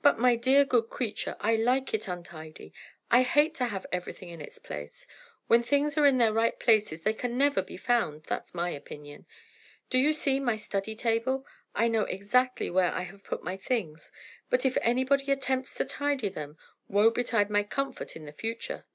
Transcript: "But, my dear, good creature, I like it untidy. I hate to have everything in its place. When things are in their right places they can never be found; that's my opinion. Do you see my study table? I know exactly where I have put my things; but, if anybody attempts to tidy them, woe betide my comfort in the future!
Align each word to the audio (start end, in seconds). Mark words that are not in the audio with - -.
"But, 0.00 0.18
my 0.18 0.36
dear, 0.36 0.64
good 0.64 0.88
creature, 0.88 1.36
I 1.38 1.54
like 1.54 1.92
it 1.92 2.08
untidy. 2.08 2.72
I 3.10 3.22
hate 3.22 3.54
to 3.56 3.66
have 3.66 3.84
everything 3.92 4.30
in 4.30 4.40
its 4.40 4.58
place. 4.58 5.06
When 5.48 5.62
things 5.62 5.98
are 5.98 6.06
in 6.06 6.16
their 6.16 6.32
right 6.32 6.58
places 6.58 7.02
they 7.02 7.12
can 7.12 7.36
never 7.36 7.60
be 7.60 7.76
found; 7.76 8.22
that's 8.22 8.54
my 8.54 8.70
opinion. 8.70 9.26
Do 9.90 9.98
you 9.98 10.14
see 10.14 10.40
my 10.40 10.56
study 10.56 10.94
table? 10.96 11.44
I 11.74 11.88
know 11.88 12.04
exactly 12.04 12.70
where 12.70 12.90
I 12.90 13.02
have 13.02 13.22
put 13.22 13.44
my 13.44 13.58
things; 13.58 14.10
but, 14.48 14.64
if 14.64 14.78
anybody 14.80 15.30
attempts 15.30 15.74
to 15.74 15.84
tidy 15.84 16.30
them, 16.30 16.56
woe 16.88 17.10
betide 17.10 17.50
my 17.50 17.62
comfort 17.62 18.16
in 18.16 18.24
the 18.24 18.32
future! 18.32 18.86